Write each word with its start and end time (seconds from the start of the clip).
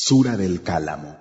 Sura 0.00 0.36
del 0.36 0.62
Cálamo. 0.62 1.16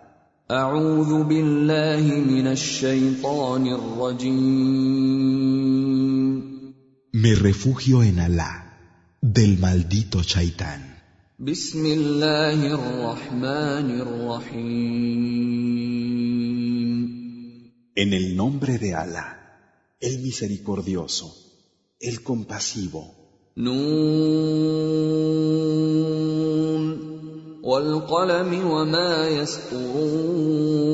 Me 7.24 7.33
refugio 7.48 8.04
en 8.04 8.20
Alá 8.20 8.78
del 9.20 9.58
maldito 9.58 10.24
Chaitán. 10.24 11.02
En 17.96 18.14
el 18.20 18.36
nombre 18.36 18.78
de 18.78 18.94
Alá, 18.94 19.28
el 20.00 20.20
misericordioso, 20.20 21.36
el 22.00 22.21
compasivo. 22.21 23.04
والقلم 27.68 28.52
وما 28.71 29.27
يسطرون 29.27 30.88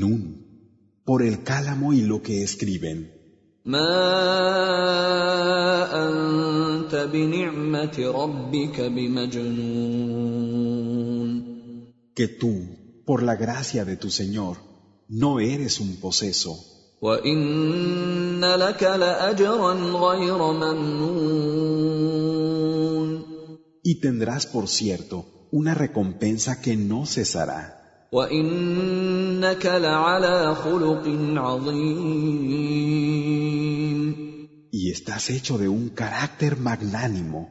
Nun, 0.00 0.20
por 1.04 1.22
el 1.28 1.42
cálamo 1.42 1.92
y 1.92 2.02
lo 2.02 2.22
que 2.22 2.42
escriben. 2.44 2.98
ما 3.64 3.94
أنت 6.08 6.94
بنعمة 7.12 7.98
ربك 7.98 8.80
بمجنون 8.80 10.28
Que 12.14 12.28
tú, 12.28 12.52
por 13.06 13.22
la 13.22 13.36
gracia 13.36 13.84
de 13.84 13.96
tu 13.96 14.10
Señor, 14.10 14.56
no 15.08 15.40
eres 15.40 15.80
un 15.80 15.96
poseso, 16.00 16.52
وإن 17.02 18.44
لك 18.44 18.82
لأجرا 18.82 19.74
غير 19.74 20.52
ممنون 20.52 21.37
y 23.90 23.94
tendrás 24.00 24.44
por 24.46 24.68
cierto 24.68 25.48
una 25.50 25.72
recompensa 25.72 26.60
que 26.60 26.76
no 26.76 27.06
cesará. 27.06 27.62
Y 34.80 34.90
estás 34.90 35.30
hecho 35.30 35.56
de 35.56 35.68
un 35.70 35.88
carácter 35.88 36.58
magnánimo. 36.58 37.48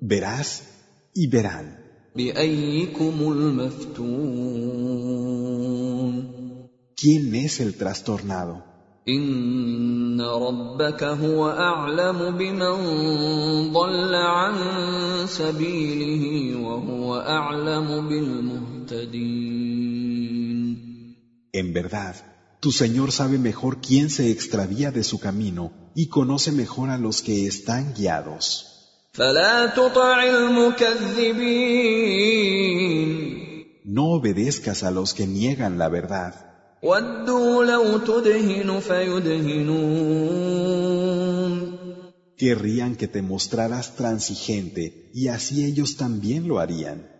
Verás 0.00 0.62
y 1.12 1.26
verán. 1.26 1.66
¿Quién 6.96 7.34
es 7.34 7.60
el 7.60 7.74
trastornado? 7.74 8.77
إن 9.07 10.21
ربك 10.21 11.03
هو 11.03 11.49
أعلم 11.49 12.37
بمن 12.37 12.75
ضل 13.73 14.15
عن 14.15 14.55
سبيله 15.27 16.55
وهو 16.61 17.15
أعلم 17.19 18.09
بالمهتدين 18.09 19.63
En 21.55 21.71
verdad, 21.71 22.15
tu 22.59 22.71
Señor 22.71 23.11
sabe 23.11 23.37
mejor 23.37 23.79
quién 23.79 24.09
se 24.09 24.31
extravía 24.31 24.91
de 24.91 25.03
su 25.03 25.19
camino 25.19 25.71
y 25.95 26.07
conoce 26.07 26.51
mejor 26.51 26.89
a 26.89 26.97
los 26.97 27.21
que 27.21 27.45
están 27.45 27.93
guiados. 27.93 28.69
فلا 29.13 29.65
تطع 29.65 30.23
المكذبين 30.23 31.43
No 33.85 34.05
obedezcas 34.13 34.83
a 34.83 34.91
los 34.91 35.13
que 35.13 35.27
niegan 35.27 35.77
la 35.77 35.89
verdad. 35.89 36.46
Querrían 42.36 42.94
que 42.94 43.08
te 43.08 43.20
mostraras 43.20 43.96
transigente 43.96 45.10
y 45.12 45.26
así 45.26 45.64
ellos 45.64 45.96
también 45.96 46.46
lo 46.46 46.60
harían. 46.60 47.10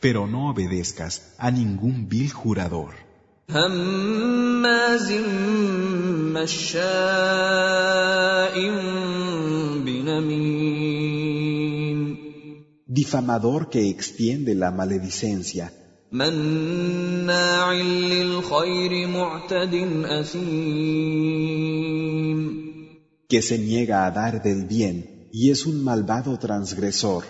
Pero 0.00 0.26
no 0.28 0.50
obedezcas 0.50 1.34
a 1.38 1.50
ningún 1.50 2.08
vil 2.08 2.30
jurador 2.30 2.94
difamador 12.86 13.68
que 13.68 13.88
extiende 13.90 14.54
la 14.54 14.70
maledicencia. 14.70 15.72
que 23.28 23.42
se 23.42 23.58
niega 23.58 24.06
a 24.06 24.10
dar 24.12 24.40
del 24.42 24.66
bien 24.66 25.28
y 25.32 25.50
es 25.50 25.66
un 25.66 25.82
malvado 25.82 26.38
transgresor. 26.38 27.24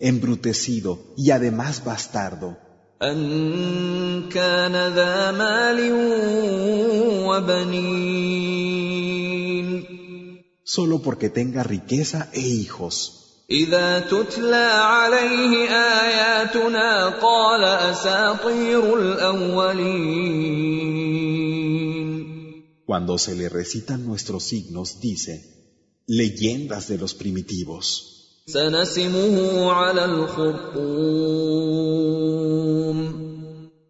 embrutecido 0.00 0.98
y 1.16 1.30
además 1.30 1.84
bastardo. 1.84 2.71
أن 3.01 4.29
كان 4.29 4.93
ذا 4.93 5.31
مال 5.31 5.91
وبنين 7.29 8.87
solo 10.77 10.99
porque 10.99 11.29
tenga 11.29 11.63
riqueza 11.63 12.29
e 12.33 12.41
hijos. 12.41 13.13
إذا 13.51 13.99
تتلى 13.99 14.69
عليه 14.95 15.69
آياتنا 15.69 17.09
قال 17.09 17.63
أساطير 17.63 18.99
الأولين 18.99 20.27
Cuando 22.85 23.17
se 23.17 23.35
le 23.35 23.49
recitan 23.49 24.05
nuestros 24.05 24.43
signos, 24.43 24.99
dice, 25.01 25.33
leyendas 26.07 26.87
de 26.87 26.97
los 26.97 27.13
primitivos. 27.13 28.13
سنسمه 28.47 29.71
على 29.71 30.05
الخرطوم 30.05 31.47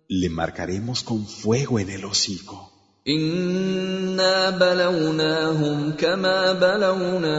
Le 0.08 0.30
marcaremos 0.30 1.04
con 1.04 1.26
fuego 1.26 1.80
en 1.80 1.90
el 1.90 2.06
hocico. 2.06 2.78
إنا 3.08 4.50
بلوناهم 4.50 5.92
كما 5.92 6.54
بلونا 6.54 7.38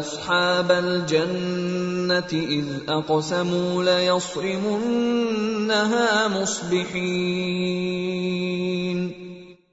أصحاب 0.00 0.70
الجنة 0.70 2.32
إذ 2.32 2.64
أقسموا 2.88 3.84
ليصرمنها 3.84 5.28
مصبحين 6.28 7.80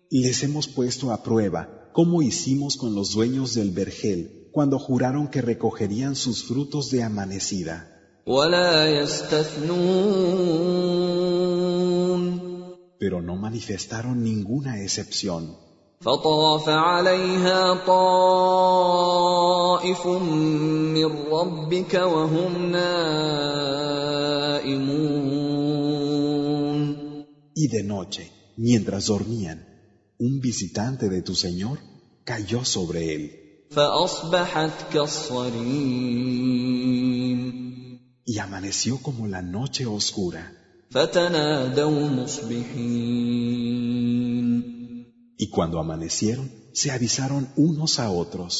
Les 0.10 0.44
hemos 0.44 0.68
puesto 0.68 1.12
a 1.12 1.22
prueba 1.24 1.90
cómo 1.92 2.22
hicimos 2.22 2.78
con 2.78 2.96
los 2.96 3.12
dueños 3.12 3.54
del 3.54 3.72
vergel 3.72 4.48
cuando 4.54 4.80
juraron 4.80 5.28
que 5.28 5.42
recogerían 5.42 6.16
sus 6.16 6.46
frutos 6.46 6.90
de 6.90 7.04
amanecida. 7.04 7.91
ولا 8.28 9.02
يستثنون 9.02 9.98
Pero 13.00 13.22
no 13.22 13.36
manifestaron 13.36 14.24
ninguna 14.24 14.82
excepción. 14.82 15.56
فطاف 16.02 16.70
عليها 16.70 17.74
طائف 17.86 18.08
من 20.08 21.06
ربك 21.32 21.94
وهم 21.94 22.72
نائمون 22.72 23.98
Y 27.56 27.68
de 27.70 27.84
noche, 27.84 28.32
mientras 28.58 29.08
dormían, 29.08 29.66
un 30.20 30.40
visitante 30.40 31.10
de 31.10 31.22
tu 31.24 31.34
Señor 31.36 31.80
cayó 32.26 32.64
sobre 32.66 33.16
él 33.16 33.32
فاصبحت 33.72 34.94
كالصريم 34.94 36.71
y 38.33 38.39
amaneció 38.39 38.97
como 39.07 39.27
la 39.27 39.43
noche 39.43 39.85
oscura. 39.85 40.43
Y 45.45 45.51
cuando 45.51 45.79
amanecieron, 45.79 46.51
se 46.73 46.91
avisaron 46.91 47.49
unos 47.57 47.99
a 47.99 48.11
otros. 48.11 48.55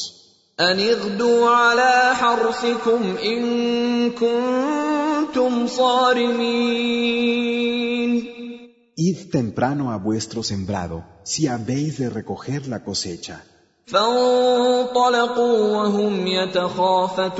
Id 8.95 9.17
temprano 9.31 9.91
a 9.91 9.97
vuestro 9.97 10.43
sembrado, 10.43 11.03
si 11.23 11.47
habéis 11.47 11.97
de 11.97 12.11
recoger 12.11 12.67
la 12.67 12.83
cosecha. 12.83 13.43
فانطلقوا 13.86 15.76
وهم 15.76 16.26
يتخافتون 16.26 17.38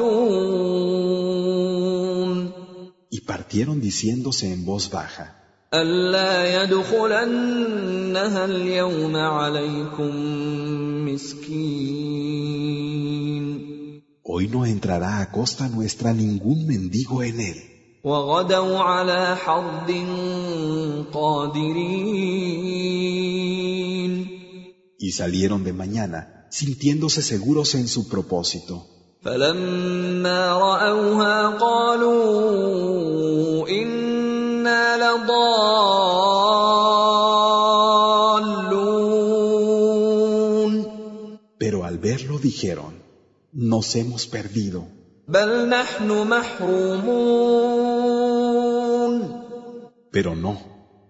Y 3.11 3.21
partieron 3.23 3.81
diciéndose 3.81 4.53
en 4.53 4.67
voz 4.67 4.91
baja, 4.91 5.35
ألا 5.75 6.63
يدخلنها 6.63 8.45
اليوم 8.45 9.17
عليكم 9.17 10.15
مسكين 11.09 12.59
Hoy 14.31 14.47
no 14.49 14.67
entrará 14.67 15.21
a 15.21 15.31
costa 15.33 15.69
nuestra 15.69 16.13
ningún 16.13 16.67
mendigo 16.67 17.23
en 17.23 17.41
él. 17.41 17.59
وغدوا 18.05 18.79
على 18.79 19.37
حرد 19.37 19.91
قادرين 21.13 22.69
Y 25.03 25.13
salieron 25.13 25.65
de 25.65 25.73
mañana, 25.73 26.47
sintiéndose 26.51 27.23
seguros 27.23 27.75
en 27.75 27.89
su 27.89 28.09
propósito. 28.09 28.87
فلما 29.25 30.59
راوها 30.59 31.59
قالوا 31.59 32.19
انا 33.69 34.97
لضالون 34.97 35.59
Pero 41.59 41.85
al 41.85 41.99
verlo 41.99 42.39
dijeron, 42.39 42.95
nos 43.53 43.97
hemos 43.97 44.27
perdido. 44.27 44.85
بل 45.29 45.69
نحن 45.69 46.29
محرومون 46.29 47.79
Pero 50.11 50.35
no, 50.35 50.59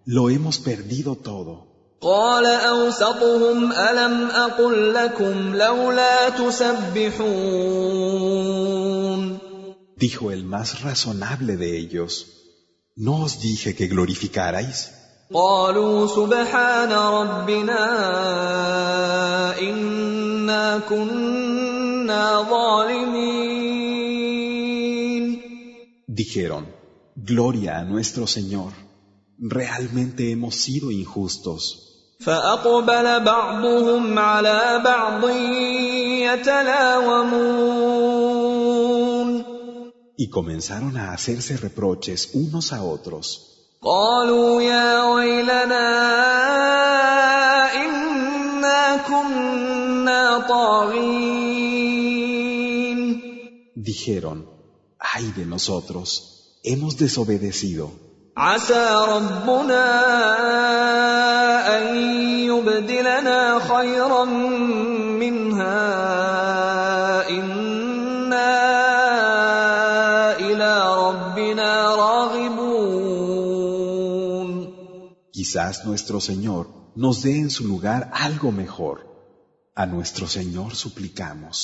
lo 0.06 0.30
hemos 0.30 0.58
perdido 0.58 1.14
todo. 1.16 1.68
قال 2.02 2.46
اوسطهم 2.46 3.72
الم 3.72 4.30
اقل 4.30 4.94
لكم 4.94 5.54
لولا 5.54 6.28
تسبحون 6.28 7.78
Dijo 9.98 10.30
el 10.30 10.44
más 10.44 10.82
razonable 10.82 11.56
de 11.56 11.76
ellos, 11.76 12.12
¿no 12.94 13.22
os 13.24 13.40
dije 13.40 13.74
que 13.74 13.88
glorificarais? 13.88 14.90
قالوا 15.32 16.06
سبحان 16.06 16.92
ربنا 16.92 17.84
انا 19.58 20.78
كنا 20.78 22.46
ظالمين 22.50 23.68
Dijeron, 26.08 26.64
Gloria 27.14 27.78
a 27.78 27.84
nuestro 27.84 28.26
Señor, 28.26 28.72
realmente 29.38 30.30
hemos 30.32 30.54
sido 30.56 30.90
injustos. 30.90 31.88
فاقبل 32.22 33.20
بعضهم 33.24 34.18
على 34.18 34.80
بعض 34.84 35.28
يتلاومون 36.34 37.78
Y 40.24 40.26
comenzaron 40.30 40.96
a 40.96 41.12
hacerse 41.12 41.56
reproches 41.56 42.30
unos 42.34 42.72
a 42.72 42.82
otros. 42.82 43.26
قالوا 43.82 44.62
يا 44.62 45.04
ويلنا 45.04 45.88
انا 47.74 48.96
كنا 49.08 50.38
طاغين 50.48 51.68
Dijeron, 53.76 54.38
ay 55.14 55.32
de 55.38 55.44
nosotros, 55.46 56.08
hemos 56.64 56.92
desobedecido. 56.98 57.84
عسى 58.36 59.04
ربنا 59.08 59.84
ان 61.78 61.96
يبدلنا 62.46 63.58
خيرا 63.58 64.24
منها 65.24 66.08
انا 67.28 68.50
الى 70.38 70.72
ربنا 71.06 71.94
راغبون 71.94 72.78
Quizás 75.38 75.84
nuestro 75.84 76.18
Señor 76.20 76.64
nos 77.04 77.22
dé 77.22 77.34
en 77.44 77.50
su 77.50 77.62
lugar 77.72 78.10
algo 78.12 78.50
mejor. 78.52 78.96
A 79.74 79.86
nuestro 79.86 80.26
Señor 80.26 80.74
suplicamos. 80.74 81.56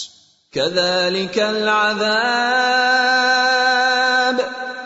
كذلك 0.52 1.38
العذاب 1.38 2.55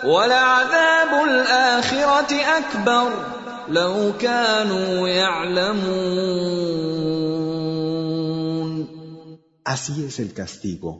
ولعذاب 0.05 1.29
الاخره 1.29 2.33
اكبر 2.59 3.13
لو 3.69 4.13
كانوا 4.21 5.09
يعلمون 5.09 6.49
Así 9.77 10.03
es 10.09 10.19
el 10.19 10.33
castigo, 10.33 10.91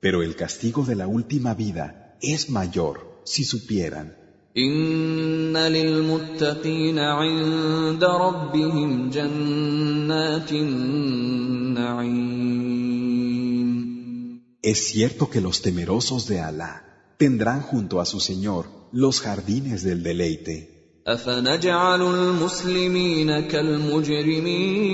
pero 0.00 0.22
el 0.22 0.34
castigo 0.34 0.82
de 0.90 0.96
la 0.96 1.06
última 1.06 1.52
vida 1.52 2.16
es 2.22 2.48
mayor 2.48 3.22
si 3.24 3.44
supieran. 3.44 4.14
ان 4.56 5.56
للمتقين 5.56 6.98
عند 6.98 8.04
ربهم 8.04 9.10
جنات 9.10 10.52
النعيم 10.52 12.18
Es 14.62 14.78
cierto 14.88 15.30
que 15.30 15.40
los 15.40 15.62
temerosos 15.62 16.26
de 16.26 16.40
Alá 16.40 16.88
tendrán 17.22 17.60
junto 17.62 18.00
a 18.00 18.06
su 18.06 18.20
Señor 18.20 18.66
los 18.92 19.20
jardines 19.20 19.82
del 19.82 20.02
deleite. 20.02 20.78
افنجعل 21.08 22.02
المسلمين 22.02 23.40
كالمجرمين 23.48 24.88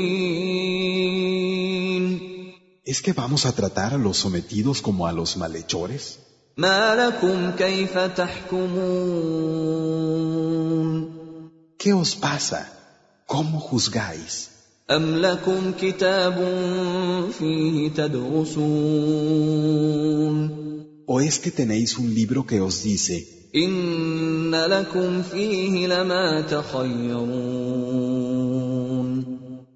¿Es 2.86 3.00
que 3.02 3.12
vamos 3.14 3.46
a 3.46 3.52
tratar 3.52 3.94
a 3.94 3.98
los 3.98 4.18
sometidos 4.18 4.82
como 4.82 5.06
a 5.06 5.12
los 5.12 5.36
malhechores? 5.36 6.18
ما 6.56 6.94
لكم 6.94 7.50
كيف 7.58 7.98
تحكمون 7.98 9.54
¿Qué 11.78 11.92
os 11.92 12.14
pasa? 12.14 12.68
¿Cómo 13.26 13.58
juzgáis? 13.58 14.48
ام 14.90 15.16
لكم 15.16 15.72
كتاب 15.80 16.34
فيه 17.38 17.90
تدرسون 17.90 19.44
¿O 21.08 21.20
es 21.20 21.38
que 21.38 21.50
tenéis 21.50 21.98
un 21.98 22.14
libro 22.14 22.46
que 22.46 22.60
os 22.60 22.82
dice, 22.82 23.26
ان 23.54 24.54
لكم 24.54 25.22
فيه 25.22 25.86
لما 25.86 26.40
تخيرون 26.40 27.84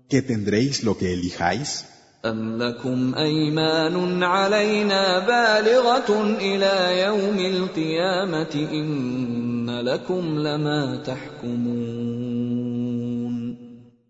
que 0.08 0.22
tendréis 0.22 0.82
lo 0.82 0.96
que 0.98 1.12
elijáis? 1.12 1.84
ام 2.24 2.62
لكم 2.62 3.14
ايمان 3.14 4.22
علينا 4.22 5.18
بالغه 5.18 6.36
الى 6.38 7.00
يوم 7.00 7.38
القيامه 7.38 8.68
ان 8.72 9.70
لكم 9.80 10.38
لما 10.38 11.02
تحكمون 11.06 12.18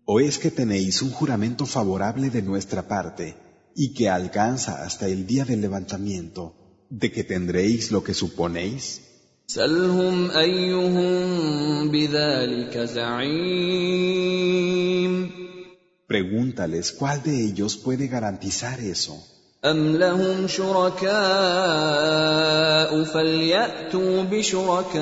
¿O 0.05 0.19
es 0.19 0.39
que 0.39 0.49
tenéis 0.49 1.03
un 1.03 1.11
juramento 1.11 1.67
favorable 1.67 2.31
de 2.31 2.41
nuestra 2.41 2.87
parte 2.87 3.35
y 3.75 3.93
que 3.93 4.09
alcanza 4.09 4.83
hasta 4.83 5.07
el 5.07 5.27
día 5.27 5.45
del 5.45 5.61
levantamiento, 5.61 6.62
de 6.93 7.11
que 7.11 7.23
tendréis 7.23 7.91
lo 7.91 8.03
que 8.03 8.13
suponéis? 8.13 9.01
سلهم 9.47 10.31
ايهم 10.31 11.91
بذلك 11.91 12.77
زعيم 12.77 14.39
Pregúntales 16.07 16.91
cuál 16.91 17.23
de 17.23 17.45
ellos 17.45 17.77
puede 17.77 18.07
garantizar 18.07 18.79
eso. 18.79 19.13
ام 19.65 19.95
لهم 19.95 20.47
شركاء 20.47 21.09
فلياتوا 23.03 24.23
بشركائهم 24.23 24.99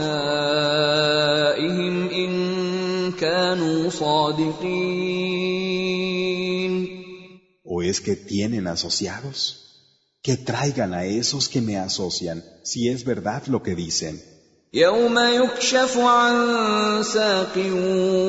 ان 2.09 3.11
كانوا 3.11 3.89
صادقين 3.89 5.27
¿O 7.63 7.83
es 7.83 8.01
que 8.01 8.15
tienen 8.15 8.67
asociados? 8.67 9.67
Que 10.21 10.35
traigan 10.37 10.93
a 10.93 11.05
esos 11.05 11.47
que 11.49 11.61
me 11.61 11.77
asocian, 11.77 12.43
si 12.63 12.89
es 12.89 13.05
verdad 13.05 13.45
lo 13.47 13.63
que 13.63 13.75
dicen. 13.75 14.21
يوم 14.73 15.19
يكشف 15.19 15.97
عن 15.97 17.03
ساق 17.03 17.57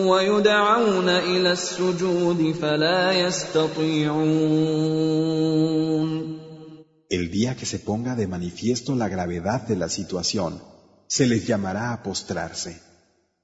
ويدعون 0.07 1.09
الى 1.09 1.53
السجود 1.53 2.53
فلا 2.53 3.12
يستطيعون 3.12 4.59
El 7.11 7.31
día 7.31 7.57
que 7.57 7.67
se 7.67 7.79
ponga 7.79 8.15
de 8.15 8.27
manifiesto 8.27 8.95
la 8.95 9.09
gravedad 9.09 9.62
de 9.62 9.77
la 9.77 9.88
situación, 9.88 10.62
se 11.09 11.27
les 11.27 11.47
llamará 11.47 11.93
a 11.93 12.03
postrarse, 12.03 12.81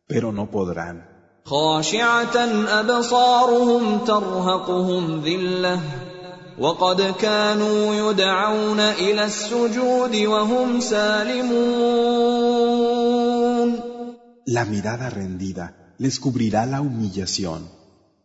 pero 0.06 0.32
no 0.32 0.50
podrán. 0.50 1.08
خاشعه 1.44 2.36
ابصارهم 2.80 3.98
ترهقهم 4.04 5.20
ذله 5.20 5.80
وقد 6.58 7.14
كانوا 7.20 7.94
يدعون 7.94 8.80
الى 8.80 9.24
السجود 9.24 10.16
وهم 10.16 10.80
سالمون 10.80 12.74
La 14.46 14.66
mirada 14.66 15.08
rendida 15.08 15.72
les 15.98 16.20
cubrirá 16.20 16.66
la 16.66 16.82
humillación. 16.82 17.70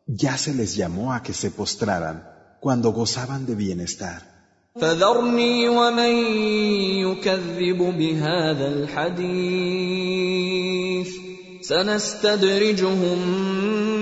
Ya 0.05 0.37
se 0.37 0.53
les 0.53 0.75
llamó 0.75 1.13
a 1.13 1.23
que 1.23 1.33
se 1.33 1.49
postraran 1.49 2.27
cuando 2.59 2.91
gozaban 2.91 3.45
de 3.45 3.55
bienestar. 3.55 4.21
فذرني 4.81 5.69
ومن 5.69 6.15
يكذب 7.05 7.77
بهذا 7.77 8.67
الحديث 8.67 10.09
سنستدرجهم 11.61 13.19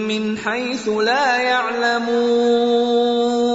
من 0.07 0.37
حيث 0.37 0.89
لا 0.89 1.41
يعلمون 1.41 3.50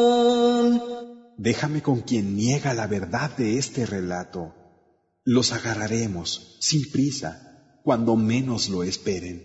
déjame 1.37 1.81
con 1.81 2.01
quien 2.01 2.35
niega 2.35 2.73
la 2.73 2.87
verdad 2.87 3.35
de 3.37 3.57
este 3.57 3.85
relato. 3.85 4.53
Los 5.23 5.53
agarraremos 5.53 6.57
sin 6.59 6.89
prisa 6.91 7.79
cuando 7.83 8.15
menos 8.15 8.69
lo 8.69 8.83
esperen. 8.83 9.43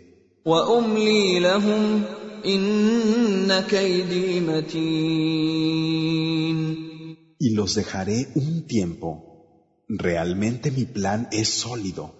Y 7.38 7.50
los 7.54 7.74
dejaré 7.74 8.28
un 8.34 8.66
tiempo. 8.66 9.28
Realmente 9.88 10.70
mi 10.70 10.84
plan 10.84 11.28
es 11.32 11.48
sólido. 11.48 12.14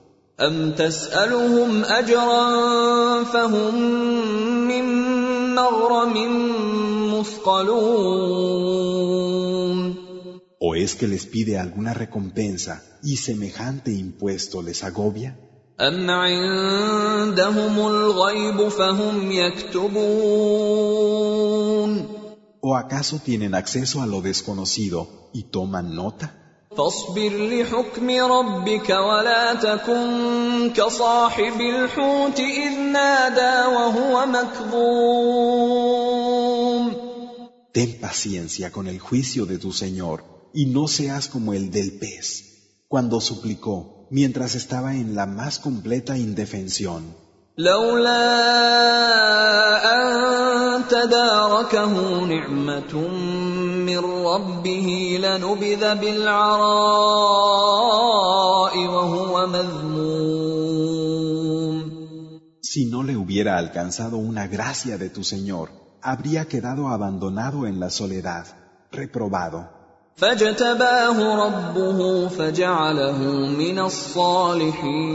¿O 10.72 10.76
es 10.76 10.96
que 10.96 11.08
les 11.08 11.26
pide 11.26 11.60
alguna 11.60 11.94
recompensa 11.94 12.84
y 13.04 13.18
semejante 13.18 13.92
impuesto 13.92 14.62
les 14.62 14.84
agobia? 14.84 15.38
ام 15.80 16.10
عندهم 16.10 17.88
الغيب 17.88 18.70
فهم 18.70 19.32
يكتبون 19.32 20.88
¿O 22.62 22.76
acaso 22.76 23.20
tienen 23.24 23.54
acceso 23.56 24.02
a 24.02 24.08
lo 24.08 24.22
desconocido 24.22 25.30
y 25.34 25.44
toman 25.44 25.96
nota? 25.96 26.34
فاصبر 26.78 27.30
لحكم 27.50 28.10
ربك 28.10 28.90
ولا 28.90 29.54
تكن 29.54 30.74
كصاحب 30.76 31.62
الحوت 31.62 32.40
اذ 32.40 32.80
نادى 32.80 33.66
وهو 33.76 34.26
مكظوم 34.26 35.68
Ten 37.74 38.00
paciencia 38.02 38.72
con 38.72 38.88
el 38.88 39.00
juicio 39.00 39.46
de 39.46 39.58
tu 39.60 39.72
Señor 39.72 40.31
y 40.55 40.67
no 40.67 40.89
seas 40.89 41.29
como 41.29 41.53
el 41.55 41.71
del 41.71 41.99
pez, 41.99 42.85
cuando 42.89 43.21
suplicó 43.21 44.07
mientras 44.11 44.55
estaba 44.55 44.95
en 44.95 45.15
la 45.15 45.27
más 45.27 45.59
completa 45.59 46.19
indefensión. 46.19 47.17
Si 62.63 62.87
no 62.87 63.03
le 63.03 63.17
hubiera 63.17 63.59
alcanzado 63.59 64.17
una 64.19 64.47
gracia 64.47 64.99
de 64.99 65.11
tu 65.11 65.25
Señor, 65.25 65.71
habría 66.03 66.47
quedado 66.47 66.89
abandonado 66.89 67.67
en 67.67 67.81
la 67.81 67.91
soledad, 67.91 68.47
reprobado. 68.91 69.82
فاجتباه 70.17 71.47
ربه 71.47 72.29
فجعله 72.29 73.19
من 73.59 73.79
الصالحين 73.79 75.13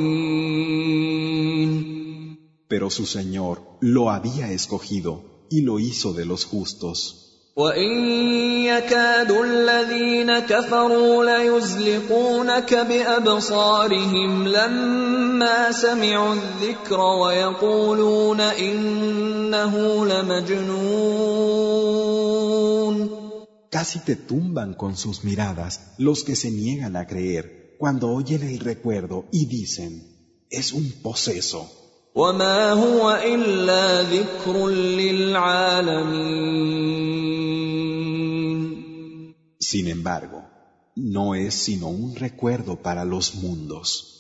Pero 2.70 2.90
su 2.90 3.06
Señor 3.06 3.62
lo 3.80 4.10
había 4.12 4.52
escogido 4.52 5.22
y 5.50 5.62
lo 5.62 5.80
hizo 5.80 6.12
de 6.14 6.26
los 6.26 6.44
justos. 6.46 7.24
وان 7.58 7.92
يكاد 8.66 9.32
الذين 9.32 10.40
كفروا 10.40 11.26
ليزلقونك 11.26 12.74
بابصارهم 12.74 14.48
لما 14.48 15.72
سمعوا 15.72 16.34
الذكر 16.34 17.00
ويقولون 17.00 18.42
انه 18.42 20.06
لمجنون 20.06 21.67
Casi 23.78 24.00
te 24.00 24.16
tumban 24.16 24.74
con 24.74 24.98
sus 24.98 25.24
miradas 25.24 25.94
los 26.00 26.24
que 26.24 26.36
se 26.36 26.50
niegan 26.50 26.96
a 26.96 27.06
creer 27.06 27.76
cuando 27.78 28.10
oyen 28.10 28.42
el 28.42 28.60
recuerdo 28.60 29.26
y 29.32 29.46
dicen, 29.46 30.48
es 30.50 30.74
un 30.74 30.92
poseso. 31.04 31.70
Sin 39.60 39.88
embargo, 39.88 40.42
no 40.96 41.36
es 41.36 41.54
sino 41.54 41.88
un 41.90 42.16
recuerdo 42.16 42.82
para 42.82 43.06
los 43.06 43.36
mundos. 43.36 44.17